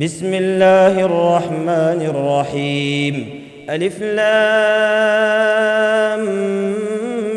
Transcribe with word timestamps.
بسم 0.00 0.34
الله 0.34 1.00
الرحمن 1.00 2.00
الرحيم. 2.14 3.44
ألف 3.70 4.02
لام 4.02 4.24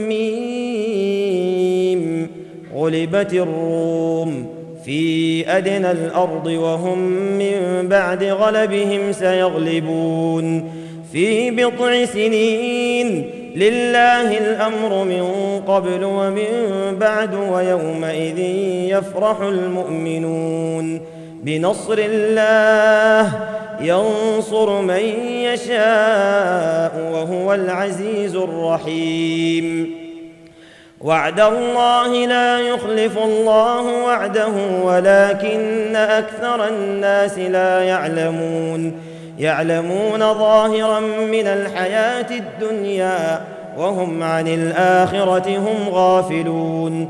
ميم. 0.08 2.28
غلبت 2.76 3.34
الروم 3.34 4.46
في 4.86 5.44
أدنى 5.58 5.92
الأرض 5.92 6.46
وهم 6.46 7.00
من 7.38 7.88
بعد 7.88 8.24
غلبهم 8.24 9.12
سيغلبون. 9.12 10.72
في 11.12 11.52
بضع 11.52 12.06
سنين 12.06 13.30
لله 13.56 14.38
الأمر 14.38 15.04
من 15.04 15.24
قبل 15.68 16.04
ومن 16.04 16.48
بعد 17.00 17.36
ويومئذ 17.36 18.40
يفرح 18.98 19.42
المؤمنون. 19.42 21.02
بنصر 21.44 21.96
الله 21.98 23.32
ينصر 23.82 24.82
من 24.82 25.06
يشاء 25.26 27.12
وهو 27.14 27.54
العزيز 27.54 28.36
الرحيم. 28.36 29.96
وعد 31.02 31.40
الله 31.40 32.26
لا 32.26 32.60
يخلف 32.60 33.18
الله 33.18 34.04
وعده 34.04 34.52
ولكن 34.84 35.96
أكثر 35.96 36.68
الناس 36.68 37.38
لا 37.38 37.84
يعلمون. 37.84 38.94
يعلمون 39.40 40.20
ظاهرا 40.20 41.00
من 41.32 41.48
الحياة 41.48 42.28
الدنيا 42.32 43.42
وهم 43.78 44.24
عن 44.24 44.48
الآخرة 44.48 45.58
هم 45.58 45.90
غافلون. 45.90 47.10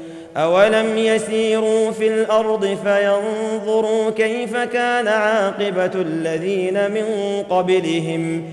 اولم 0.37 0.97
يسيروا 0.97 1.91
في 1.91 2.07
الأرض 2.07 2.77
فينظروا 2.83 4.09
كيف 4.09 4.57
كان 4.57 5.07
عاقبه 5.07 5.91
الذين 5.95 6.91
من 6.91 7.05
قبلهم 7.49 8.43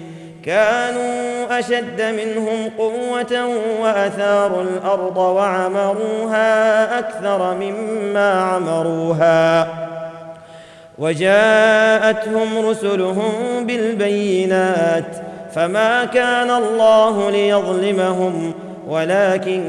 كانوا 0.44 1.58
اشد 1.58 2.02
منهم 2.02 2.70
قوه 2.78 3.48
واثاروا 3.80 4.62
الأرض 4.62 5.16
وعمروها 5.16 6.98
أكثر 6.98 7.54
مما 7.54 8.32
عمروها 8.32 9.68
وجاءتهم 10.98 12.66
رسلهم 12.68 13.32
بالبينات 13.66 15.16
فما 15.54 16.04
كان 16.04 16.50
الله 16.50 17.30
ليظلمهم 17.30 18.54
ولكن 18.88 19.62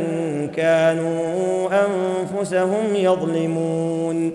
كانوا 0.56 1.70
أنفسهم 1.86 2.96
يظلمون. 2.96 4.34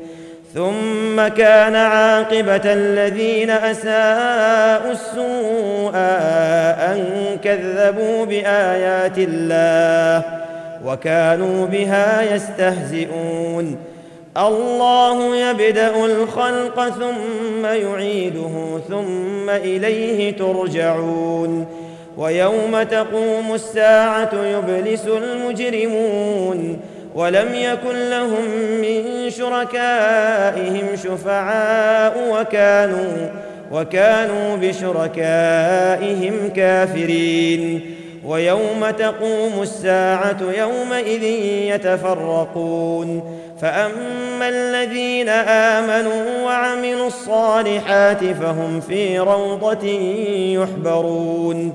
ثم 0.55 1.29
كان 1.29 1.77
عاقبة 1.77 2.63
الذين 2.65 3.51
أساءوا 3.51 4.93
السوء 4.93 5.97
أن 6.93 7.05
كذبوا 7.45 8.25
بآيات 8.25 9.19
الله 9.19 10.23
وكانوا 10.87 11.67
بها 11.67 12.35
يستهزئون. 12.35 13.77
الله 14.37 15.37
يبدأ 15.37 16.05
الخلق 16.05 16.89
ثم 16.89 17.65
يعيده 17.65 18.79
ثم 18.89 19.51
إليه 19.51 20.37
ترجعون. 20.37 21.84
ويوم 22.17 22.83
تقوم 22.83 23.55
الساعة 23.55 24.31
يبلس 24.35 25.07
المجرمون 25.07 26.81
ولم 27.15 27.55
يكن 27.55 28.11
لهم 28.11 28.51
من 28.81 29.31
شركائهم 29.31 30.97
شفعاء 31.05 32.15
وكانوا 32.31 33.31
وكانوا 33.73 34.57
بشركائهم 34.57 36.35
كافرين. 36.57 37.81
ويوم 38.27 38.91
تقوم 38.99 39.63
الساعة 39.63 40.39
يومئذ 40.59 41.23
يتفرقون. 41.75 43.39
فأما 43.61 44.49
الذين 44.49 45.29
آمنوا 45.29 46.45
وعملوا 46.45 47.07
الصالحات 47.07 48.25
فهم 48.25 48.81
في 48.81 49.19
روضة 49.19 49.87
يحبرون. 50.63 51.75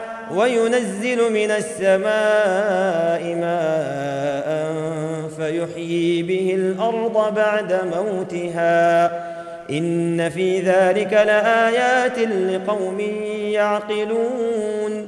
وينزل 0.35 1.31
من 1.31 1.51
السماء 1.51 3.35
ماء 3.35 4.71
فيحيي 5.37 6.23
به 6.23 6.55
الأرض 6.55 7.35
بعد 7.35 7.79
موتها. 7.95 9.11
إن 9.69 10.29
في 10.29 10.59
ذلك 10.59 11.13
لآيات 11.13 12.19
لقوم 12.19 12.99
يعقلون. 13.51 15.07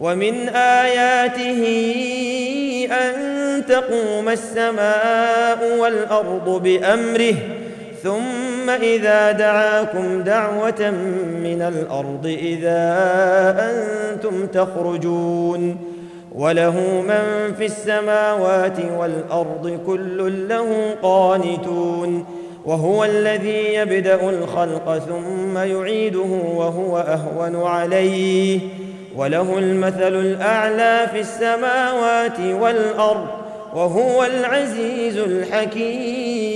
ومن 0.00 0.48
آياته 0.48 1.62
أن 2.92 3.66
تقوم 3.66 4.28
السماء 4.28 5.78
والأرض 5.78 6.62
بأمره 6.62 7.34
ثم 8.02 8.70
إذا 8.70 9.32
دعاكم 9.32 10.22
دعوة 10.22 10.90
من 11.42 11.62
الأرض 11.62 12.26
إذا 12.26 12.80
أنتم 13.58 14.46
تخرجون 14.46 15.76
وله 16.34 16.80
من 17.00 17.54
في 17.58 17.64
السماوات 17.64 18.78
والأرض 18.98 19.80
كل 19.86 20.48
له 20.48 20.94
قانتون 21.02 22.26
وهو 22.64 23.04
الذي 23.04 23.74
يبدأ 23.74 24.30
الخلق 24.30 24.98
ثم 24.98 25.58
يعيده 25.58 26.40
وهو 26.54 26.98
أهون 26.98 27.62
عليه 27.62 28.60
وله 29.16 29.58
المثل 29.58 30.14
الأعلى 30.14 31.06
في 31.12 31.20
السماوات 31.20 32.40
والأرض 32.60 33.26
وهو 33.74 34.24
العزيز 34.24 35.18
الحكيم 35.18 36.52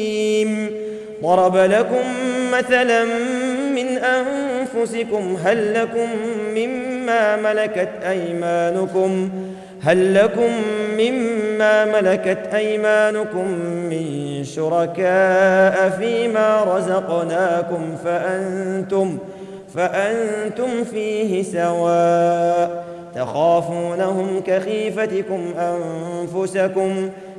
ضرب 1.23 1.57
لكم 1.57 2.05
مثلا 2.53 3.05
من 3.75 3.99
أنفسكم 3.99 5.37
هل 5.45 5.75
لكم 5.75 6.09
مما 6.55 7.37
ملكت 7.37 7.89
أيمانكم؟ 8.09 9.31
هل 9.83 10.15
لكم 10.15 10.51
مما 10.99 11.85
ملكت 11.85 12.55
أيمانكم 12.55 13.49
من 13.91 14.45
شركاء 14.45 15.91
فيما 15.99 16.65
رزقناكم؟ 16.65 17.97
فأنتم 18.05 19.19
فأنتم 19.75 20.85
فيه 20.85 21.43
سواء 21.43 22.85
تخافونهم 23.15 24.43
كخيفتكم 24.47 25.55
أنفسكم. 25.59 27.11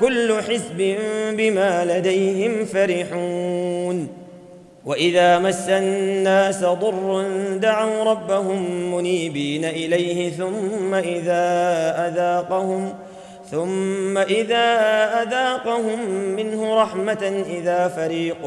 كل 0.00 0.42
حزب 0.48 0.96
بما 1.36 1.84
لديهم 1.84 2.64
فرحون. 2.64 4.08
وإذا 4.84 5.38
مس 5.38 5.68
الناس 5.68 6.64
ضر 6.64 7.24
دعوا 7.56 8.04
ربهم 8.04 8.94
منيبين 8.94 9.64
إليه 9.64 10.30
ثم 10.30 10.94
إذا 10.94 11.44
أذاقهم 12.08 12.92
ثم 13.50 14.18
إذا 14.18 14.66
أذاقهم 15.22 16.08
منه 16.36 16.82
رحمة 16.82 17.44
إذا 17.50 17.88
فريق 17.88 18.46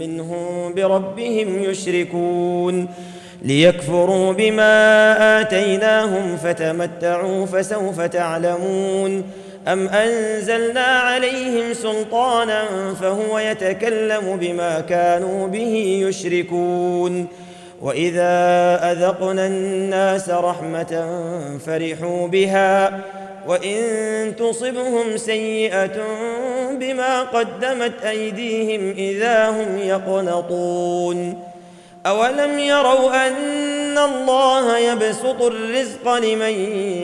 منهم 0.00 0.74
بربهم 0.74 1.62
يشركون. 1.62 2.88
ليكفروا 3.42 4.32
بما 4.32 5.40
آتيناهم 5.40 6.36
فتمتعوا 6.36 7.46
فسوف 7.46 8.00
تعلمون. 8.00 9.24
ام 9.68 9.88
انزلنا 9.88 10.86
عليهم 10.86 11.74
سلطانا 11.74 12.64
فهو 13.00 13.38
يتكلم 13.38 14.36
بما 14.40 14.80
كانوا 14.80 15.48
به 15.48 16.02
يشركون 16.08 17.26
واذا 17.82 18.32
اذقنا 18.92 19.46
الناس 19.46 20.30
رحمه 20.30 21.06
فرحوا 21.66 22.28
بها 22.28 23.00
وان 23.46 24.36
تصبهم 24.36 25.16
سيئه 25.16 26.06
بما 26.70 27.22
قدمت 27.22 28.04
ايديهم 28.04 28.90
اذا 28.90 29.48
هم 29.48 29.78
يقنطون 29.78 31.44
اولم 32.06 32.58
يروا 32.58 33.26
ان 33.26 33.98
الله 33.98 34.78
يبسط 34.78 35.42
الرزق 35.42 36.14
لمن 36.14 36.50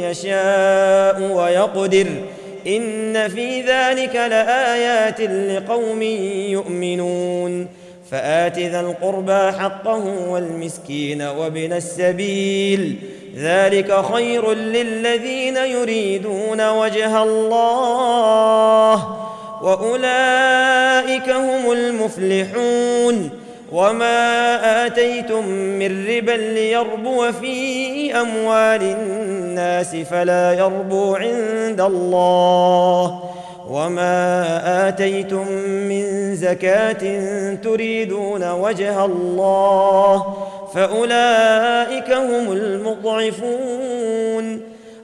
يشاء 0.03 1.23
ويقدر 1.23 2.07
إن 2.67 3.29
في 3.29 3.61
ذلك 3.61 4.17
لآيات 4.17 5.21
لقوم 5.21 6.03
يؤمنون. 6.53 7.69
فآت 8.11 8.59
ذا 8.59 8.81
القربى 8.81 9.53
حقه 9.59 10.29
والمسكين 10.29 11.23
وابن 11.23 11.73
السبيل. 11.73 12.97
ذلك 13.37 14.05
خير 14.13 14.53
للذين 14.53 15.57
يريدون 15.57 16.69
وجه 16.69 17.23
الله. 17.23 19.17
وأولئك 19.63 21.29
هم 21.31 21.73
المفلحون. 21.73 23.31
وما 23.73 24.87
آتيتم 24.87 25.49
من 25.49 26.07
ربا 26.09 26.33
ليربو 26.33 27.33
في 27.33 28.21
أموال 28.21 28.83
الناس 28.83 29.36
فلا 30.11 30.53
يربو 30.53 31.15
عند 31.15 31.81
الله 31.81 33.23
وما 33.71 34.89
آتيتم 34.89 35.49
من 35.63 36.37
زكاة 36.37 37.55
تريدون 37.55 38.51
وجه 38.51 39.05
الله 39.05 40.35
فأولئك 40.75 42.13
هم 42.13 42.53
المضعفون 42.53 43.87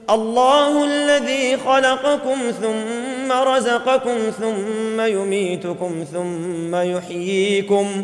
الله 0.09 0.83
الذي 0.83 1.57
خلقكم 1.57 2.37
ثم 2.61 3.31
رزقكم 3.31 4.17
ثم 4.39 5.01
يميتكم 5.01 6.05
ثم 6.13 6.75
يحييكم 6.75 8.03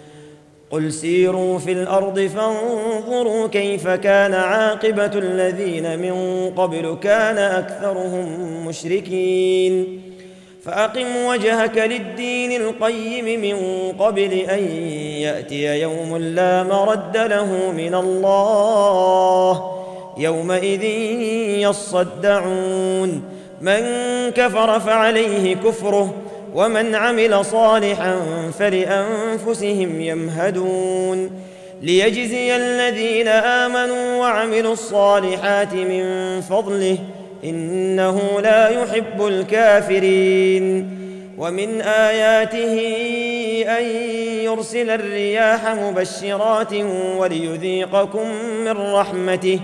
قل 0.71 0.93
سيروا 0.93 1.59
في 1.59 1.71
الأرض 1.71 2.19
فانظروا 2.19 3.47
كيف 3.47 3.87
كان 3.87 4.33
عاقبه 4.33 5.11
الذين 5.15 5.99
من 5.99 6.15
قبل 6.55 6.97
كان 7.03 7.37
اكثرهم 7.37 8.27
مشركين 8.67 10.01
فاقم 10.63 11.25
وجهك 11.25 11.77
للدين 11.77 12.61
القيم 12.61 13.41
من 13.41 13.57
قبل 13.99 14.33
ان 14.33 14.63
ياتي 15.21 15.81
يوم 15.81 16.17
لا 16.17 16.63
مرد 16.63 17.17
له 17.17 17.71
من 17.71 17.95
الله 17.95 19.71
يومئذ 20.17 20.83
يصدعون 21.69 23.23
من 23.61 23.81
كفر 24.35 24.79
فعليه 24.79 25.55
كفره 25.55 26.13
ومن 26.55 26.95
عمل 26.95 27.45
صالحا 27.45 28.15
فلأنفسهم 28.59 30.01
يمهدون. 30.01 31.31
ليجزي 31.81 32.55
الذين 32.55 33.27
آمنوا 33.27 34.15
وعملوا 34.15 34.73
الصالحات 34.73 35.73
من 35.73 36.41
فضله 36.41 36.97
إنه 37.43 38.21
لا 38.41 38.69
يحب 38.69 39.27
الكافرين. 39.27 40.97
ومن 41.37 41.81
آياته 41.81 42.77
أن 43.77 43.83
يرسل 44.43 44.89
الرياح 44.89 45.75
مبشرات 45.75 46.73
وليذيقكم 47.17 48.27
من 48.65 48.93
رحمته. 48.93 49.59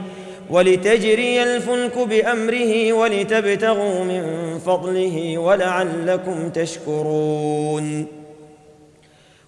ولتجري 0.49 1.43
الفلك 1.43 1.97
بأمره 1.97 2.93
ولتبتغوا 2.93 4.03
من 4.03 4.23
فضله 4.65 5.37
ولعلكم 5.37 6.49
تشكرون. 6.49 8.07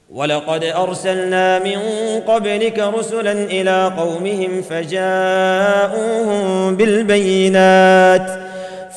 ولقد 0.09 0.63
أرسلنا 0.63 1.59
من 1.59 1.79
قبلك 2.27 2.79
رسلا 2.79 3.31
إلى 3.31 3.93
قومهم 3.97 4.61
فجاءوهم 4.61 6.41
بالبينات 6.75 8.39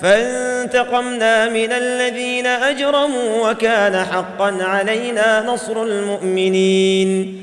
فانتقمنا 0.01 1.49
من 1.49 1.73
الذين 1.73 2.47
أجرموا 2.47 3.51
وكان 3.51 4.05
حقا 4.05 4.57
علينا 4.61 5.47
نصر 5.47 5.83
المؤمنين. 5.83 7.43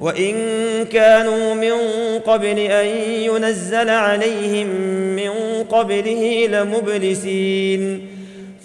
وإن 0.00 0.34
كانوا 0.92 1.54
من 1.54 1.72
قبل 2.26 2.58
أن 2.58 2.86
ينزل 3.06 3.90
عليهم 3.90 4.66
من 5.16 5.30
قبله 5.70 6.46
لمبلسين. 6.46 8.06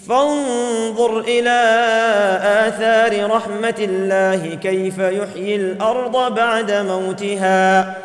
فانظر 0.10 1.20
إلى 1.20 1.62
آثار 2.68 3.32
رحمة 3.32 3.76
الله 3.80 4.58
كيف 4.64 4.98
يحيي 4.98 5.56
الأرض 5.56 6.36
بعد 6.36 6.72
موتها. 6.72 7.98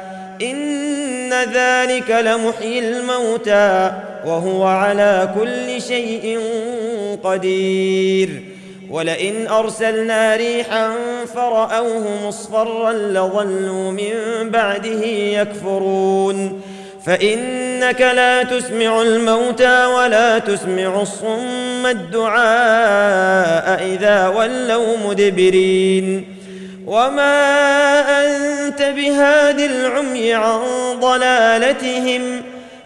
إن 0.43 1.33
ذلك 1.33 2.11
لمحيي 2.11 2.79
الموتى 2.79 3.93
وهو 4.27 4.65
على 4.65 5.35
كل 5.41 5.83
شيء 5.83 6.41
قدير. 7.25 8.43
ولئن 8.91 9.49
أرسلنا 9.49 10.37
ريحا 10.37 10.93
فرأوه 11.35 12.27
مصفرا 12.27 12.93
لظلوا 12.93 13.91
من 13.91 14.15
بعده 14.51 15.05
يكفرون. 15.07 16.61
فإنك 17.07 18.01
لا 18.01 18.43
تسمع 18.43 19.03
الموتى 19.03 19.87
ولا 19.87 20.39
تسمع 20.39 21.03
الصم 21.03 21.87
الدعاء 21.87 23.87
إذا 23.87 24.29
ولوا 24.29 24.97
مدبرين. 25.07 26.37
وما 26.87 28.01
أنت 28.27 28.83
بهاد 28.83 29.61
العمي 29.61 30.35
عن 30.35 30.61
ضلالتهم 31.01 32.43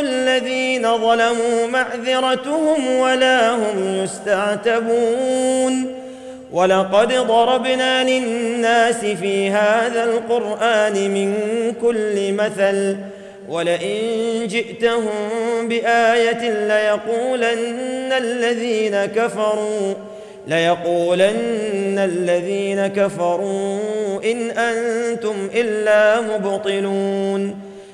الذين 0.00 0.82
ظلموا 0.82 1.66
معذرتهم 1.66 2.96
ولا 2.98 3.50
هم 3.50 4.02
يستعتبون. 4.04 6.02
ولقد 6.52 7.12
ضربنا 7.12 8.04
للناس 8.04 9.04
في 9.04 9.50
هذا 9.50 10.04
القرآن 10.04 10.92
من 10.92 11.34
كل 11.82 12.32
مثل 12.32 12.96
ولئن 13.48 14.46
جئتهم 14.46 15.68
بآية 15.68 16.66
ليقولن 16.68 18.12
الذين 18.12 19.04
كفروا 19.04 19.94
ليقولن 20.46 21.98
الذين 21.98 22.86
كفروا 22.86 23.78
إن 24.24 24.50
أنتم 24.50 25.50
إلا 25.54 26.20
مبطلون. 26.20 27.71